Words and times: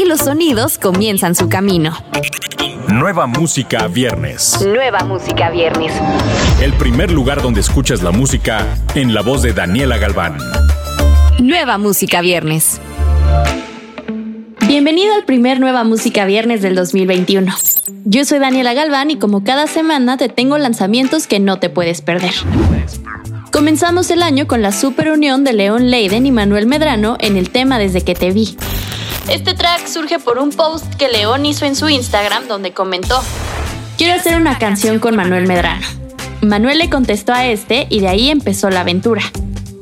y 0.00 0.06
los 0.06 0.20
sonidos 0.20 0.78
comienzan 0.78 1.34
su 1.34 1.50
camino. 1.50 1.94
Nueva 2.88 3.26
música 3.26 3.86
viernes. 3.86 4.58
Nueva 4.66 5.00
música 5.00 5.50
viernes. 5.50 5.92
El 6.62 6.72
primer 6.72 7.10
lugar 7.10 7.42
donde 7.42 7.60
escuchas 7.60 8.02
la 8.02 8.10
música 8.10 8.66
en 8.94 9.12
la 9.12 9.20
voz 9.20 9.42
de 9.42 9.52
Daniela 9.52 9.98
Galván. 9.98 10.38
Nueva 11.38 11.76
música 11.76 12.22
viernes. 12.22 12.80
Bienvenido 14.66 15.14
al 15.14 15.24
primer 15.24 15.60
Nueva 15.60 15.84
Música 15.84 16.24
Viernes 16.24 16.62
del 16.62 16.76
2021. 16.76 17.52
Yo 18.04 18.24
soy 18.24 18.38
Daniela 18.38 18.72
Galván 18.72 19.10
y 19.10 19.18
como 19.18 19.44
cada 19.44 19.66
semana 19.66 20.16
te 20.16 20.30
tengo 20.30 20.56
lanzamientos 20.56 21.26
que 21.26 21.40
no 21.40 21.58
te 21.58 21.68
puedes 21.68 22.00
perder. 22.00 22.32
Comenzamos 23.52 24.10
el 24.10 24.22
año 24.22 24.46
con 24.46 24.62
la 24.62 24.72
super 24.72 25.10
unión 25.10 25.44
de 25.44 25.52
León 25.52 25.90
Leiden 25.90 26.24
y 26.24 26.30
Manuel 26.30 26.66
Medrano 26.66 27.16
en 27.20 27.36
el 27.36 27.50
tema 27.50 27.78
Desde 27.78 28.00
que 28.00 28.14
te 28.14 28.30
vi. 28.30 28.56
Este 29.30 29.54
track 29.54 29.86
surge 29.86 30.18
por 30.18 30.38
un 30.38 30.50
post 30.50 30.92
que 30.96 31.08
León 31.08 31.46
hizo 31.46 31.64
en 31.64 31.76
su 31.76 31.88
Instagram 31.88 32.48
donde 32.48 32.72
comentó, 32.72 33.22
quiero 33.96 34.14
hacer 34.14 34.34
una 34.34 34.58
canción 34.58 34.98
con 34.98 35.14
Manuel 35.14 35.46
Medrano. 35.46 35.86
Manuel 36.42 36.78
le 36.78 36.90
contestó 36.90 37.32
a 37.32 37.46
este 37.46 37.86
y 37.90 38.00
de 38.00 38.08
ahí 38.08 38.28
empezó 38.28 38.70
la 38.70 38.80
aventura. 38.80 39.22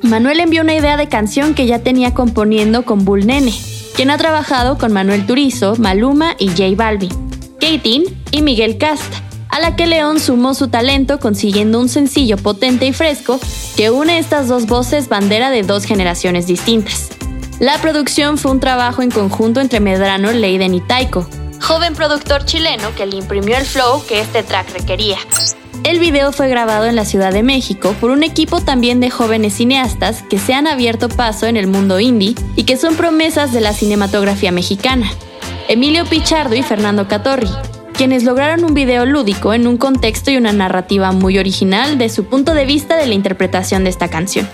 Manuel 0.02 0.40
envió 0.40 0.60
una 0.60 0.74
idea 0.74 0.98
de 0.98 1.08
canción 1.08 1.54
que 1.54 1.64
ya 1.64 1.78
tenía 1.78 2.12
componiendo 2.12 2.84
con 2.84 3.06
Bull 3.06 3.26
Nene, 3.26 3.54
quien 3.96 4.10
ha 4.10 4.18
trabajado 4.18 4.76
con 4.76 4.92
Manuel 4.92 5.24
Turizo, 5.24 5.76
Maluma 5.76 6.36
y 6.38 6.48
J 6.48 6.64
Balvin, 6.76 7.10
Katin 7.58 8.04
y 8.30 8.42
Miguel 8.42 8.76
Cast, 8.76 9.14
a 9.48 9.60
la 9.60 9.76
que 9.76 9.86
León 9.86 10.20
sumó 10.20 10.52
su 10.52 10.68
talento 10.68 11.18
consiguiendo 11.20 11.80
un 11.80 11.88
sencillo 11.88 12.36
potente 12.36 12.86
y 12.86 12.92
fresco 12.92 13.40
que 13.78 13.88
une 13.88 14.18
estas 14.18 14.46
dos 14.46 14.66
voces 14.66 15.08
bandera 15.08 15.48
de 15.48 15.62
dos 15.62 15.86
generaciones 15.86 16.46
distintas. 16.46 17.17
La 17.60 17.76
producción 17.78 18.38
fue 18.38 18.52
un 18.52 18.60
trabajo 18.60 19.02
en 19.02 19.10
conjunto 19.10 19.60
entre 19.60 19.80
Medrano, 19.80 20.30
Leiden 20.30 20.74
y 20.74 20.80
Taiko, 20.80 21.28
joven 21.60 21.92
productor 21.96 22.44
chileno 22.44 22.94
que 22.94 23.04
le 23.04 23.16
imprimió 23.16 23.56
el 23.56 23.64
flow 23.64 24.06
que 24.06 24.20
este 24.20 24.44
track 24.44 24.72
requería. 24.74 25.16
El 25.82 25.98
video 25.98 26.30
fue 26.30 26.48
grabado 26.48 26.86
en 26.86 26.94
la 26.94 27.04
Ciudad 27.04 27.32
de 27.32 27.42
México 27.42 27.96
por 28.00 28.10
un 28.10 28.22
equipo 28.22 28.60
también 28.60 29.00
de 29.00 29.10
jóvenes 29.10 29.54
cineastas 29.54 30.22
que 30.30 30.38
se 30.38 30.54
han 30.54 30.68
abierto 30.68 31.08
paso 31.08 31.46
en 31.46 31.56
el 31.56 31.66
mundo 31.66 31.98
indie 31.98 32.36
y 32.54 32.62
que 32.62 32.76
son 32.76 32.94
promesas 32.94 33.52
de 33.52 33.60
la 33.60 33.72
cinematografía 33.72 34.52
mexicana. 34.52 35.10
Emilio 35.66 36.04
Pichardo 36.04 36.54
y 36.54 36.62
Fernando 36.62 37.08
Catorri, 37.08 37.50
quienes 37.92 38.22
lograron 38.22 38.64
un 38.64 38.74
video 38.74 39.04
lúdico 39.04 39.52
en 39.52 39.66
un 39.66 39.78
contexto 39.78 40.30
y 40.30 40.36
una 40.36 40.52
narrativa 40.52 41.10
muy 41.10 41.38
original 41.38 41.98
de 41.98 42.08
su 42.08 42.24
punto 42.26 42.54
de 42.54 42.66
vista 42.66 42.94
de 42.94 43.06
la 43.06 43.14
interpretación 43.14 43.82
de 43.82 43.90
esta 43.90 44.06
canción. 44.06 44.48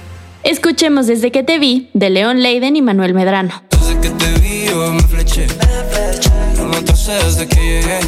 Escuchemos 0.45 1.07
Desde 1.07 1.33
que 1.33 1.43
te 1.43 1.59
vi 1.59 1.89
de 1.95 2.11
León 2.11 2.43
Leiden 2.43 2.77
y 2.77 2.83
Manuel 2.83 3.15
Medrano. 3.15 3.63
Desde 3.71 3.99
que 3.99 4.11
te 4.11 4.41
vi 4.41 4.67
yo 4.67 4.93
me 4.93 5.03
fleché. 5.03 5.47
No 6.59 6.65
me 6.65 6.83
desde 6.83 7.49
que 7.49 7.57
llegué. 7.57 8.01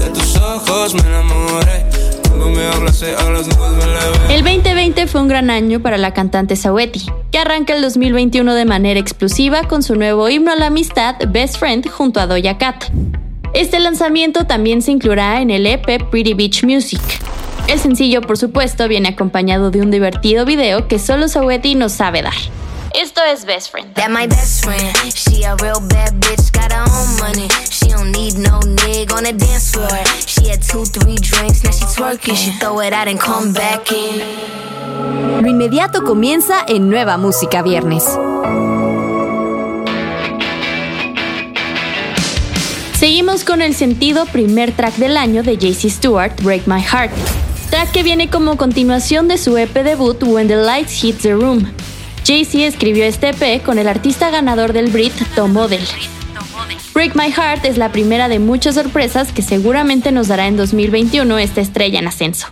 De 0.00 0.10
tus 0.12 0.36
ojos 0.36 0.94
me 0.94 1.00
enamoré. 1.00 1.86
Cuando 2.26 2.48
me 2.48 2.66
hablas 2.66 2.96
se 2.96 3.14
hablas 3.14 3.46
me 3.46 3.54
levé. 3.54 4.34
El 4.34 4.42
2020 4.42 5.06
fue 5.06 5.20
un 5.20 5.28
gran 5.28 5.48
año 5.50 5.80
para 5.80 5.96
la 5.96 6.12
cantante 6.12 6.56
Sawetti, 6.56 7.06
que 7.30 7.38
arranca 7.38 7.72
el 7.72 7.82
2021 7.82 8.54
de 8.54 8.64
manera 8.64 8.98
explosiva 8.98 9.62
con 9.68 9.84
su 9.84 9.94
nuevo 9.94 10.28
himno 10.28 10.50
a 10.50 10.56
la 10.56 10.66
amistad 10.66 11.14
Best 11.28 11.58
Friend 11.58 11.88
junto 11.88 12.18
a 12.18 12.26
Doja 12.26 12.58
Cat. 12.58 12.86
Este 13.54 13.78
lanzamiento 13.78 14.44
también 14.44 14.82
se 14.82 14.90
incluirá 14.90 15.40
en 15.40 15.50
el 15.50 15.66
EP 15.66 16.02
Pretty 16.10 16.34
Beach 16.34 16.64
Music. 16.64 17.00
El 17.68 17.78
sencillo, 17.78 18.22
por 18.22 18.38
supuesto, 18.38 18.88
viene 18.88 19.10
acompañado 19.10 19.70
de 19.70 19.82
un 19.82 19.90
divertido 19.90 20.46
video 20.46 20.88
que 20.88 20.98
solo 20.98 21.28
Sawetti 21.28 21.74
nos 21.74 21.92
sabe 21.92 22.22
dar. 22.22 22.32
Esto 22.94 23.20
es 23.30 23.44
Best 23.44 23.70
Friend. 23.70 23.92
That 23.92 24.08
my 24.08 24.26
best 24.26 24.64
friend. 24.64 24.90
She 25.14 25.44
a 25.44 25.54
real 25.56 25.78
bad 25.86 26.14
bitch, 26.18 26.50
got 26.50 26.72
her 26.72 26.80
own 26.80 27.16
money. 27.20 27.46
She 27.70 27.90
don't 27.90 28.10
need 28.10 28.38
no 28.38 28.58
nigga 28.60 29.14
on 29.14 29.24
the 29.24 29.34
dance 29.34 29.70
floor. 29.70 29.88
She 30.26 30.48
had 30.48 30.62
two, 30.62 30.86
three 30.86 31.16
drinks, 31.16 31.62
now 31.62 31.70
she 31.70 31.84
twerking. 31.84 32.34
She 32.34 32.52
throw 32.52 32.80
it 32.80 32.94
out 32.94 33.06
and 33.06 33.20
come 33.20 33.52
back 33.52 33.92
in. 33.92 34.22
Lo 35.42 35.46
inmediato 35.46 36.02
comienza 36.04 36.64
en 36.66 36.88
Nueva 36.88 37.18
Música 37.18 37.60
Viernes. 37.60 38.04
Seguimos 42.98 43.44
con 43.44 43.60
el 43.60 43.74
sentido 43.74 44.24
primer 44.24 44.72
track 44.72 44.96
del 44.96 45.18
año 45.18 45.42
de 45.42 45.58
JC 45.58 45.90
Stewart, 45.90 46.32
Break 46.42 46.66
My 46.66 46.80
Heart. 46.80 47.47
Track 47.78 47.92
que 47.92 48.02
viene 48.02 48.28
como 48.28 48.56
continuación 48.56 49.28
de 49.28 49.38
su 49.38 49.56
EP 49.56 49.72
debut 49.72 50.20
When 50.24 50.48
the 50.48 50.56
Lights 50.56 51.00
Hit 51.00 51.20
the 51.20 51.32
Room. 51.32 51.64
JC 52.24 52.66
escribió 52.66 53.04
este 53.04 53.28
EP 53.28 53.62
con 53.62 53.78
el 53.78 53.86
artista 53.86 54.30
ganador 54.30 54.72
del 54.72 54.90
Brit, 54.90 55.12
Tom 55.36 55.56
Odell. 55.56 55.86
Break 56.92 57.14
My 57.14 57.30
Heart 57.30 57.66
es 57.66 57.78
la 57.78 57.92
primera 57.92 58.28
de 58.28 58.40
muchas 58.40 58.74
sorpresas 58.74 59.30
que 59.30 59.42
seguramente 59.42 60.10
nos 60.10 60.26
dará 60.26 60.48
en 60.48 60.56
2021 60.56 61.38
esta 61.38 61.60
estrella 61.60 62.00
en 62.00 62.08
ascenso. 62.08 62.48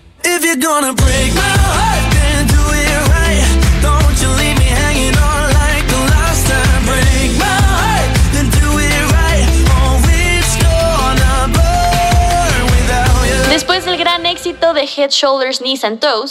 Gran 14.17 14.27
éxito 14.27 14.73
de 14.73 14.85
Head, 14.85 15.11
Shoulders, 15.11 15.59
Knees 15.59 15.85
and 15.85 15.99
Toes, 15.99 16.31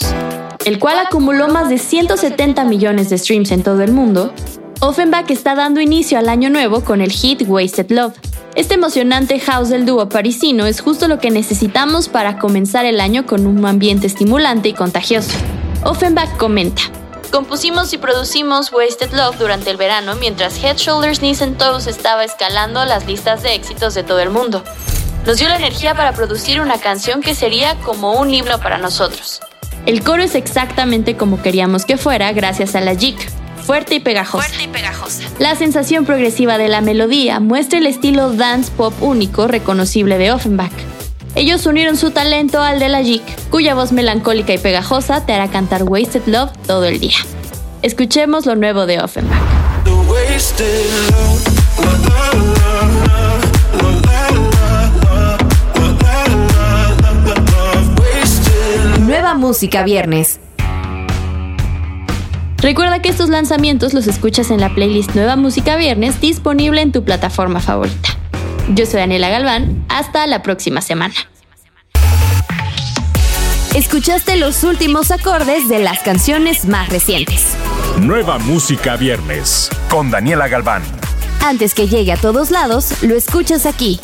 el 0.64 0.80
cual 0.80 0.98
acumuló 0.98 1.46
más 1.46 1.68
de 1.68 1.78
170 1.78 2.64
millones 2.64 3.10
de 3.10 3.18
streams 3.18 3.52
en 3.52 3.62
todo 3.62 3.80
el 3.82 3.92
mundo, 3.92 4.32
Offenbach 4.80 5.30
está 5.30 5.54
dando 5.54 5.80
inicio 5.80 6.18
al 6.18 6.28
año 6.28 6.50
nuevo 6.50 6.82
con 6.82 7.00
el 7.00 7.12
hit 7.12 7.42
Wasted 7.46 7.92
Love. 7.92 8.14
Este 8.56 8.74
emocionante 8.74 9.38
house 9.38 9.68
del 9.68 9.86
dúo 9.86 10.08
parisino 10.08 10.66
es 10.66 10.80
justo 10.80 11.06
lo 11.06 11.20
que 11.20 11.30
necesitamos 11.30 12.08
para 12.08 12.40
comenzar 12.40 12.86
el 12.86 13.00
año 13.00 13.24
con 13.24 13.46
un 13.46 13.64
ambiente 13.64 14.08
estimulante 14.08 14.70
y 14.70 14.72
contagioso. 14.72 15.38
Offenbach 15.84 16.36
comenta. 16.38 16.82
Compusimos 17.30 17.92
y 17.92 17.98
producimos 17.98 18.72
Wasted 18.72 19.12
Love 19.12 19.38
durante 19.38 19.70
el 19.70 19.76
verano 19.76 20.16
mientras 20.16 20.62
Head, 20.62 20.78
Shoulders, 20.78 21.20
Knees 21.20 21.40
and 21.40 21.56
Toes 21.56 21.86
estaba 21.86 22.24
escalando 22.24 22.84
las 22.84 23.06
listas 23.06 23.44
de 23.44 23.54
éxitos 23.54 23.94
de 23.94 24.02
todo 24.02 24.18
el 24.18 24.30
mundo. 24.30 24.64
Nos 25.26 25.38
dio 25.38 25.48
la 25.48 25.56
energía 25.56 25.96
para 25.96 26.12
producir 26.12 26.60
una 26.60 26.78
canción 26.78 27.20
que 27.20 27.34
sería 27.34 27.74
como 27.80 28.12
un 28.12 28.32
himno 28.32 28.60
para 28.60 28.78
nosotros. 28.78 29.40
El 29.84 30.04
coro 30.04 30.22
es 30.22 30.36
exactamente 30.36 31.16
como 31.16 31.42
queríamos 31.42 31.84
que 31.84 31.96
fuera 31.96 32.32
gracias 32.32 32.76
a 32.76 32.80
la 32.80 32.94
jig, 32.94 33.16
fuerte 33.66 33.96
y 33.96 34.00
pegajosa. 34.00 34.46
La 35.40 35.56
sensación 35.56 36.04
progresiva 36.04 36.58
de 36.58 36.68
la 36.68 36.80
melodía 36.80 37.40
muestra 37.40 37.80
el 37.80 37.86
estilo 37.86 38.34
dance 38.34 38.70
pop 38.70 38.94
único 39.00 39.48
reconocible 39.48 40.16
de 40.16 40.30
Offenbach. 40.30 40.70
Ellos 41.34 41.66
unieron 41.66 41.96
su 41.96 42.12
talento 42.12 42.62
al 42.62 42.78
de 42.78 42.88
la 42.88 43.02
jig, 43.02 43.22
cuya 43.50 43.74
voz 43.74 43.90
melancólica 43.90 44.54
y 44.54 44.58
pegajosa 44.58 45.26
te 45.26 45.32
hará 45.32 45.48
cantar 45.48 45.82
Wasted 45.82 46.22
Love 46.26 46.52
todo 46.68 46.84
el 46.84 47.00
día. 47.00 47.18
Escuchemos 47.82 48.46
lo 48.46 48.54
nuevo 48.54 48.86
de 48.86 49.00
Offenbach. 49.00 49.42
The 50.56 53.25
Música 59.46 59.84
Viernes. 59.84 60.40
Recuerda 62.56 63.00
que 63.00 63.08
estos 63.08 63.28
lanzamientos 63.28 63.94
los 63.94 64.08
escuchas 64.08 64.50
en 64.50 64.60
la 64.60 64.74
playlist 64.74 65.14
Nueva 65.14 65.36
Música 65.36 65.76
Viernes 65.76 66.20
disponible 66.20 66.80
en 66.80 66.90
tu 66.90 67.04
plataforma 67.04 67.60
favorita. 67.60 68.08
Yo 68.74 68.86
soy 68.86 68.98
Daniela 68.98 69.28
Galván, 69.28 69.84
hasta 69.88 70.26
la 70.26 70.42
próxima 70.42 70.80
semana. 70.80 71.14
Escuchaste 73.76 74.34
los 74.34 74.64
últimos 74.64 75.12
acordes 75.12 75.68
de 75.68 75.78
las 75.78 76.00
canciones 76.00 76.64
más 76.64 76.88
recientes. 76.88 77.54
Nueva 78.00 78.38
música 78.38 78.96
viernes 78.96 79.70
con 79.88 80.10
Daniela 80.10 80.48
Galván. 80.48 80.82
Antes 81.44 81.72
que 81.72 81.86
llegue 81.86 82.10
a 82.10 82.16
todos 82.16 82.50
lados, 82.50 83.00
lo 83.04 83.14
escuchas 83.14 83.64
aquí. 83.64 84.00